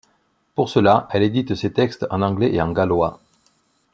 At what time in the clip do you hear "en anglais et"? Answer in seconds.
2.09-2.59